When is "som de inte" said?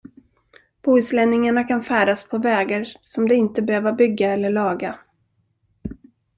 3.01-3.61